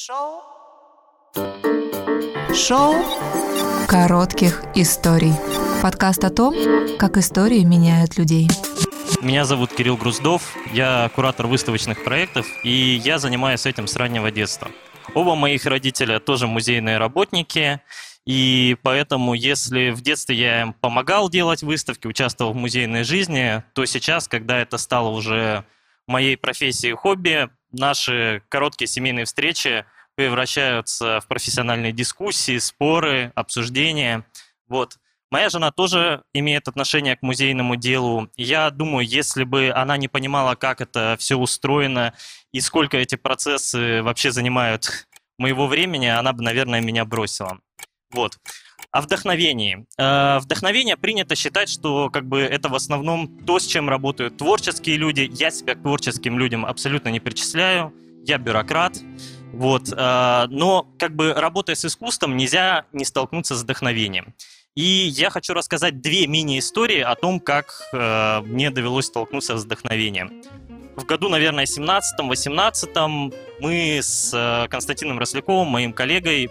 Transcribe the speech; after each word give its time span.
Шоу. 0.00 0.42
Шоу 2.54 2.94
коротких 3.88 4.62
историй. 4.76 5.32
Подкаст 5.82 6.22
о 6.22 6.30
том, 6.30 6.54
как 7.00 7.16
истории 7.16 7.64
меняют 7.64 8.16
людей. 8.16 8.46
Меня 9.22 9.44
зовут 9.44 9.72
Кирилл 9.72 9.96
Груздов, 9.96 10.54
я 10.72 11.10
куратор 11.16 11.48
выставочных 11.48 12.04
проектов, 12.04 12.46
и 12.62 12.70
я 12.70 13.18
занимаюсь 13.18 13.66
этим 13.66 13.88
с 13.88 13.96
раннего 13.96 14.30
детства. 14.30 14.68
Оба 15.14 15.34
моих 15.34 15.66
родителя 15.66 16.20
тоже 16.20 16.46
музейные 16.46 16.98
работники, 16.98 17.80
и 18.24 18.76
поэтому, 18.82 19.34
если 19.34 19.90
в 19.90 20.00
детстве 20.00 20.36
я 20.36 20.60
им 20.60 20.74
помогал 20.74 21.28
делать 21.28 21.64
выставки, 21.64 22.06
участвовал 22.06 22.52
в 22.52 22.56
музейной 22.56 23.02
жизни, 23.02 23.64
то 23.74 23.84
сейчас, 23.84 24.28
когда 24.28 24.60
это 24.60 24.78
стало 24.78 25.08
уже 25.08 25.64
моей 26.06 26.36
профессией 26.36 26.92
и 26.92 26.96
хобби, 26.96 27.50
наши 27.72 28.42
короткие 28.48 28.88
семейные 28.88 29.24
встречи 29.24 29.84
превращаются 30.14 31.20
в 31.20 31.28
профессиональные 31.28 31.92
дискуссии, 31.92 32.58
споры, 32.58 33.32
обсуждения. 33.34 34.24
Вот. 34.66 34.98
Моя 35.30 35.50
жена 35.50 35.70
тоже 35.70 36.22
имеет 36.32 36.68
отношение 36.68 37.16
к 37.16 37.22
музейному 37.22 37.76
делу. 37.76 38.30
Я 38.36 38.70
думаю, 38.70 39.06
если 39.06 39.44
бы 39.44 39.70
она 39.70 39.96
не 39.96 40.08
понимала, 40.08 40.54
как 40.54 40.80
это 40.80 41.16
все 41.18 41.36
устроено 41.36 42.14
и 42.50 42.60
сколько 42.60 42.96
эти 42.96 43.14
процессы 43.14 44.02
вообще 44.02 44.32
занимают 44.32 45.06
моего 45.38 45.66
времени, 45.66 46.06
она 46.06 46.32
бы, 46.32 46.42
наверное, 46.42 46.80
меня 46.80 47.04
бросила. 47.04 47.60
Вот. 48.10 48.38
О 48.90 49.02
вдохновении. 49.02 49.86
Э, 49.98 50.38
вдохновение 50.38 50.96
принято 50.96 51.36
считать, 51.36 51.68
что 51.68 52.08
как 52.08 52.26
бы 52.26 52.40
это 52.40 52.70
в 52.70 52.74
основном 52.74 53.28
то, 53.44 53.58
с 53.58 53.66
чем 53.66 53.90
работают 53.90 54.38
творческие 54.38 54.96
люди. 54.96 55.28
Я 55.30 55.50
себя 55.50 55.74
к 55.74 55.82
творческим 55.82 56.38
людям 56.38 56.64
абсолютно 56.64 57.10
не 57.10 57.20
причисляю. 57.20 57.92
Я 58.24 58.38
бюрократ. 58.38 58.98
Вот. 59.52 59.92
Э, 59.92 60.46
но 60.48 60.86
как 60.98 61.14
бы 61.14 61.34
работая 61.34 61.76
с 61.76 61.84
искусством, 61.84 62.38
нельзя 62.38 62.86
не 62.92 63.04
столкнуться 63.04 63.56
с 63.56 63.62
вдохновением. 63.62 64.34
И 64.74 64.82
я 64.82 65.28
хочу 65.28 65.52
рассказать 65.52 66.00
две 66.00 66.26
мини-истории 66.26 67.00
о 67.00 67.14
том, 67.14 67.40
как 67.40 67.74
э, 67.92 68.40
мне 68.40 68.70
довелось 68.70 69.06
столкнуться 69.06 69.58
с 69.58 69.64
вдохновением. 69.64 70.42
В 70.96 71.04
году, 71.04 71.28
наверное, 71.28 71.66
17-18 71.66 73.34
мы 73.60 74.00
с 74.02 74.66
Константином 74.70 75.18
Росляковым, 75.18 75.68
моим 75.68 75.92
коллегой, 75.92 76.50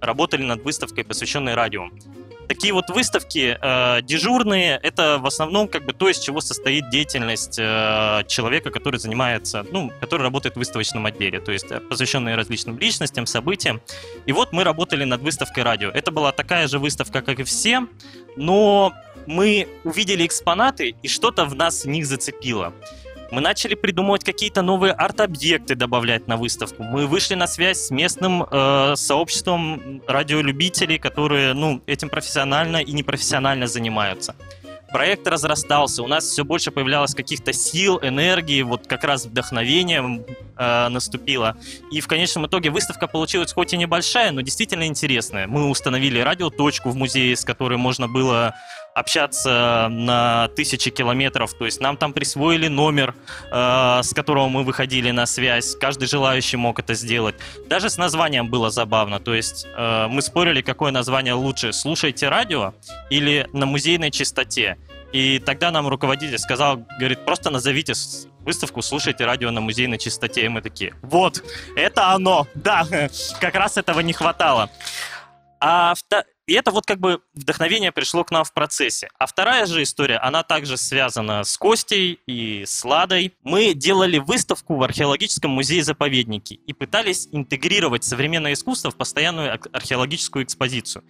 работали 0.00 0.42
над 0.42 0.62
выставкой, 0.64 1.04
посвященной 1.04 1.54
радио. 1.54 1.88
Такие 2.48 2.72
вот 2.72 2.90
выставки 2.90 3.56
э, 3.60 4.02
дежурные, 4.02 4.80
это 4.82 5.18
в 5.18 5.26
основном 5.26 5.68
как 5.68 5.84
бы 5.84 5.92
то, 5.92 6.08
из 6.08 6.18
чего 6.18 6.40
состоит 6.40 6.90
деятельность 6.90 7.60
э, 7.60 8.24
человека, 8.26 8.70
который 8.70 8.98
занимается, 8.98 9.64
ну, 9.70 9.92
который 10.00 10.22
работает 10.22 10.56
в 10.56 10.58
выставочном 10.58 11.06
отделе, 11.06 11.38
то 11.38 11.52
есть 11.52 11.70
э, 11.70 11.78
посвященные 11.78 12.34
различным 12.34 12.76
личностям, 12.76 13.26
событиям. 13.26 13.80
И 14.26 14.32
вот 14.32 14.52
мы 14.52 14.64
работали 14.64 15.04
над 15.04 15.22
выставкой 15.22 15.62
радио. 15.62 15.90
Это 15.90 16.10
была 16.10 16.32
такая 16.32 16.66
же 16.66 16.80
выставка, 16.80 17.22
как 17.22 17.38
и 17.38 17.44
все, 17.44 17.86
но 18.36 18.92
мы 19.26 19.68
увидели 19.84 20.26
экспонаты, 20.26 20.96
и 21.02 21.08
что-то 21.08 21.44
в 21.44 21.54
нас 21.54 21.84
в 21.84 21.88
них 21.88 22.04
зацепило. 22.04 22.72
Мы 23.30 23.40
начали 23.40 23.74
придумывать 23.74 24.24
какие-то 24.24 24.62
новые 24.62 24.92
арт-объекты 24.92 25.76
добавлять 25.76 26.26
на 26.26 26.36
выставку. 26.36 26.82
Мы 26.82 27.06
вышли 27.06 27.34
на 27.34 27.46
связь 27.46 27.78
с 27.78 27.90
местным 27.90 28.42
э, 28.42 28.94
сообществом 28.96 30.02
радиолюбителей, 30.08 30.98
которые 30.98 31.54
ну, 31.54 31.80
этим 31.86 32.08
профессионально 32.08 32.78
и 32.78 32.92
непрофессионально 32.92 33.68
занимаются. 33.68 34.34
Проект 34.92 35.28
разрастался, 35.28 36.02
у 36.02 36.08
нас 36.08 36.24
все 36.24 36.44
больше 36.44 36.72
появлялось 36.72 37.14
каких-то 37.14 37.52
сил, 37.52 38.00
энергии, 38.02 38.62
вот 38.62 38.88
как 38.88 39.04
раз 39.04 39.26
вдохновение 39.26 40.24
э, 40.56 40.88
наступило. 40.88 41.56
И 41.92 42.00
в 42.00 42.08
конечном 42.08 42.46
итоге 42.46 42.70
выставка 42.70 43.06
получилась 43.06 43.52
хоть 43.52 43.72
и 43.72 43.76
небольшая, 43.76 44.32
но 44.32 44.40
действительно 44.40 44.88
интересная. 44.88 45.46
Мы 45.46 45.68
установили 45.68 46.18
радиоточку 46.18 46.90
в 46.90 46.96
музее, 46.96 47.36
с 47.36 47.44
которой 47.44 47.78
можно 47.78 48.08
было 48.08 48.56
общаться 48.94 49.88
на 49.90 50.48
тысячи 50.56 50.90
километров. 50.90 51.54
То 51.54 51.64
есть 51.64 51.80
нам 51.80 51.96
там 51.96 52.12
присвоили 52.12 52.68
номер, 52.68 53.14
э, 53.50 54.00
с 54.02 54.12
которого 54.14 54.48
мы 54.48 54.64
выходили 54.64 55.10
на 55.10 55.26
связь. 55.26 55.76
Каждый 55.76 56.08
желающий 56.08 56.56
мог 56.56 56.78
это 56.78 56.94
сделать. 56.94 57.36
Даже 57.68 57.88
с 57.90 57.98
названием 57.98 58.48
было 58.48 58.70
забавно. 58.70 59.20
То 59.20 59.34
есть 59.34 59.66
э, 59.76 60.06
мы 60.08 60.22
спорили, 60.22 60.60
какое 60.60 60.92
название 60.92 61.34
лучше. 61.34 61.72
Слушайте 61.72 62.28
радио 62.28 62.74
или 63.10 63.48
на 63.52 63.66
музейной 63.66 64.10
чистоте. 64.10 64.76
И 65.12 65.40
тогда 65.40 65.70
нам 65.70 65.88
руководитель 65.88 66.38
сказал, 66.38 66.76
говорит, 66.98 67.24
просто 67.24 67.50
назовите 67.50 67.94
выставку 68.40 68.80
«Слушайте 68.80 69.24
радио 69.24 69.50
на 69.50 69.60
музейной 69.60 69.98
чистоте». 69.98 70.44
И 70.44 70.48
мы 70.48 70.62
такие, 70.62 70.94
вот, 71.02 71.42
это 71.74 72.10
оно, 72.10 72.46
да, 72.54 72.86
как 73.40 73.54
раз 73.56 73.76
этого 73.76 74.00
не 74.00 74.12
хватало. 74.12 74.70
А 75.60 75.94
и 76.50 76.54
это 76.54 76.72
вот 76.72 76.84
как 76.84 76.98
бы 76.98 77.20
вдохновение 77.32 77.92
пришло 77.92 78.24
к 78.24 78.32
нам 78.32 78.42
в 78.42 78.52
процессе. 78.52 79.08
А 79.20 79.26
вторая 79.26 79.66
же 79.66 79.84
история, 79.84 80.16
она 80.16 80.42
также 80.42 80.76
связана 80.76 81.44
с 81.44 81.56
Костей 81.56 82.18
и 82.26 82.64
с 82.66 82.84
Ладой. 82.84 83.34
Мы 83.44 83.72
делали 83.72 84.18
выставку 84.18 84.74
в 84.74 84.82
археологическом 84.82 85.52
музее-заповеднике 85.52 86.56
и 86.56 86.72
пытались 86.72 87.28
интегрировать 87.30 88.02
современное 88.02 88.54
искусство 88.54 88.90
в 88.90 88.96
постоянную 88.96 89.60
археологическую 89.72 90.44
экспозицию. 90.44 91.04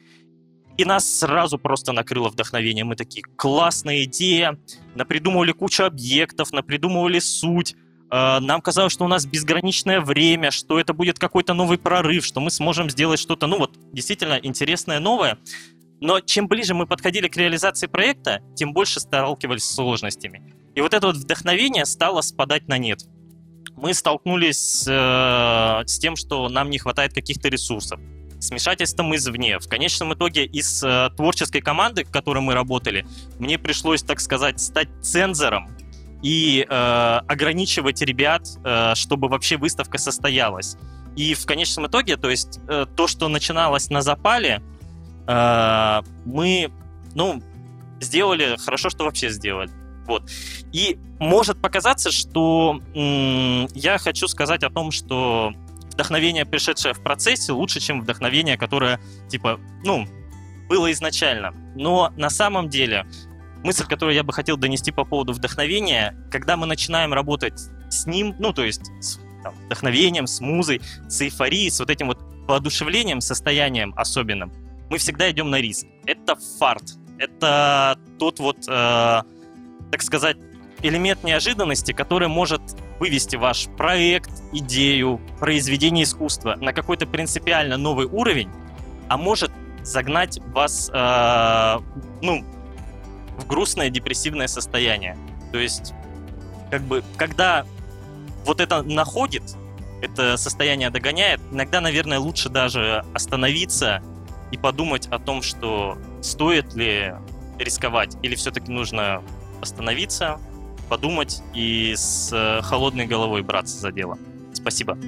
И 0.77 0.85
нас 0.85 1.11
сразу 1.11 1.57
просто 1.57 1.93
накрыло 1.93 2.29
вдохновение. 2.29 2.85
Мы 2.85 2.95
такие, 2.95 3.23
классная 3.23 4.05
идея, 4.05 4.59
напридумывали 4.95 5.53
кучу 5.53 5.85
объектов, 5.85 6.53
напридумывали 6.53 7.19
суть, 7.19 7.77
нам 8.11 8.61
казалось, 8.61 8.93
что 8.93 9.05
у 9.05 9.09
нас 9.09 9.25
безграничное 9.25 10.01
время, 10.01 10.51
что 10.51 10.81
это 10.81 10.93
будет 10.95 11.19
какой-то 11.19 11.55
новый 11.55 11.79
прорыв, 11.79 12.25
что 12.25 12.41
мы 12.41 12.51
сможем 12.51 12.91
сделать 12.91 13.21
что-то, 13.21 13.47
ну 13.47 13.59
вот, 13.59 13.73
действительно 13.93 14.39
интересное, 14.43 14.99
новое. 14.99 15.39
Но 16.01 16.21
чем 16.21 16.49
ближе 16.49 16.75
мы 16.75 16.87
подходили 16.87 17.29
к 17.29 17.37
реализации 17.37 17.87
проекта, 17.87 18.41
тем 18.57 18.73
больше 18.73 19.01
сталкивались 19.01 19.65
с 19.65 19.75
сложностями. 19.75 20.43
И 20.75 20.81
вот 20.81 20.95
это 20.95 21.09
вот 21.09 21.17
вдохновение 21.17 21.85
стало 21.85 22.23
спадать 22.23 22.69
на 22.69 22.79
нет. 22.79 23.01
Мы 23.77 23.93
столкнулись 23.95 24.85
э, 24.87 25.83
с 25.87 25.99
тем, 25.99 26.17
что 26.17 26.49
нам 26.49 26.71
не 26.71 26.79
хватает 26.79 27.13
каких-то 27.13 27.49
ресурсов, 27.49 28.01
с 28.39 28.51
вмешательством 28.51 29.15
извне. 29.15 29.59
В 29.59 29.69
конечном 29.69 30.15
итоге 30.15 30.45
из 30.45 30.83
э, 30.83 31.11
творческой 31.17 31.61
команды, 31.61 32.05
в 32.05 32.11
которой 32.11 32.41
мы 32.41 32.55
работали, 32.55 33.07
мне 33.39 33.59
пришлось, 33.59 34.03
так 34.03 34.21
сказать, 34.21 34.61
стать 34.61 34.89
цензором 35.03 35.69
и 36.23 36.67
э, 36.69 36.73
ограничивать 37.27 38.03
ребят, 38.03 38.43
э, 38.65 38.95
чтобы 38.95 39.29
вообще 39.29 39.57
выставка 39.57 39.99
состоялась. 39.99 40.77
И 41.17 41.35
в 41.35 41.45
конечном 41.47 41.87
итоге, 41.87 42.17
то 42.17 42.31
есть 42.31 42.61
э, 42.69 42.87
то, 42.97 43.07
что 43.07 43.29
начиналось 43.29 43.91
на 43.91 44.03
запале, 44.03 44.63
э, 45.27 46.03
мы, 46.25 46.71
ну, 47.15 47.43
сделали 48.01 48.57
хорошо, 48.59 48.91
что 48.91 49.05
вообще 49.05 49.31
сделали. 49.31 49.71
Вот. 50.07 50.29
И 50.73 50.99
может 51.19 51.61
показаться, 51.61 52.11
что 52.11 52.81
м- 52.95 53.67
я 53.75 53.99
хочу 53.99 54.27
сказать 54.29 54.63
о 54.65 54.71
том, 54.71 54.91
что 54.91 55.53
вдохновение, 55.93 56.45
пришедшее 56.47 56.95
в 56.95 57.03
процессе, 57.03 57.53
лучше, 57.53 57.81
чем 57.81 58.01
вдохновение, 58.01 58.57
которое, 58.57 59.01
типа, 59.29 59.61
ну, 59.85 60.07
было 60.69 60.91
изначально. 60.93 61.53
Но 61.77 62.13
на 62.17 62.31
самом 62.31 62.69
деле 62.69 63.07
мысль, 63.63 63.87
которую 63.87 64.15
я 64.15 64.23
бы 64.23 64.33
хотел 64.33 64.57
донести 64.57 64.91
по 64.91 65.05
поводу 65.05 65.33
вдохновения, 65.33 66.17
когда 66.31 66.57
мы 66.57 66.67
начинаем 66.67 67.13
работать 67.13 67.61
с 67.89 68.07
ним, 68.07 68.35
ну, 68.39 68.53
то 68.53 68.65
есть 68.65 68.91
с 69.01 69.19
там, 69.43 69.55
вдохновением, 69.67 70.27
с 70.27 70.41
музой, 70.41 70.81
с 71.09 71.21
эйфорией, 71.23 71.71
с 71.71 71.81
вот 71.81 71.91
этим 71.91 72.09
вот 72.09 72.19
воодушевлением, 72.47 73.21
состоянием 73.21 73.93
особенным, 73.97 74.53
мы 74.91 74.99
всегда 74.99 75.31
идем 75.31 75.51
на 75.51 75.61
риск. 75.61 75.87
Это 76.07 76.37
фарт. 76.59 76.83
Это 77.19 77.99
тот 78.19 78.39
вот, 78.39 78.67
э, 78.67 79.23
так 79.91 80.03
сказать, 80.03 80.37
элемент 80.83 81.23
неожиданности, 81.23 81.93
который 81.93 82.29
может 82.29 82.63
вывести 82.99 83.37
ваш 83.37 83.69
проект, 83.77 84.31
идею, 84.53 85.21
произведение 85.39 86.05
искусства 86.05 86.57
на 86.57 86.73
какой-то 86.73 87.07
принципиально 87.07 87.77
новый 87.77 88.07
уровень, 88.07 88.51
а 89.09 89.17
может 89.17 89.53
загнать 89.83 90.39
вас, 90.49 90.91
э, 90.93 91.79
ну, 92.23 92.45
в 93.41 93.47
грустное 93.47 93.91
депрессивное 93.91 94.47
состояние. 94.47 95.17
То 95.53 95.59
есть, 95.59 95.93
как 96.71 96.83
бы, 96.83 97.03
когда 97.17 97.67
вот 98.45 98.61
это 98.61 98.83
находит, 98.83 99.43
это 100.01 100.37
состояние 100.37 100.91
догоняет, 100.91 101.41
иногда, 101.51 101.81
наверное, 101.81 102.19
лучше 102.19 102.49
даже 102.49 103.05
остановиться 103.15 104.03
и 104.51 104.57
подумать 104.57 105.07
о 105.09 105.19
том, 105.19 105.43
что 105.43 105.99
стоит 106.23 106.75
ли 106.75 107.15
рисковать, 107.59 108.17
или 108.23 108.35
все-таки 108.35 108.71
нужно 108.71 109.23
остановиться, 109.61 110.41
подумать 110.89 111.43
и 111.55 111.95
с 111.97 112.31
э, 112.33 112.63
холодной 112.63 113.07
головой 113.07 113.43
браться 113.43 113.79
за 113.79 113.93
дело. 113.93 114.19
Спасибо. 114.53 114.99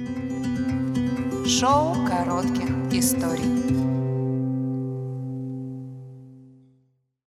Шоу 1.45 1.95
коротких 2.05 2.69
историй. 2.91 3.92